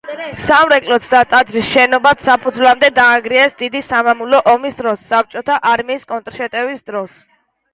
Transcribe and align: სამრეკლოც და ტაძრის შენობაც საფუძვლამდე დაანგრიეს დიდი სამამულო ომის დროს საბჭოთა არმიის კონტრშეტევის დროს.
სამრეკლოც 0.43 1.09
და 1.15 1.19
ტაძრის 1.33 1.67
შენობაც 1.73 2.25
საფუძვლამდე 2.29 2.89
დაანგრიეს 3.01 3.55
დიდი 3.61 3.83
სამამულო 3.91 4.41
ომის 4.55 4.81
დროს 4.81 5.05
საბჭოთა 5.13 5.59
არმიის 5.75 6.09
კონტრშეტევის 6.15 6.85
დროს. 6.93 7.23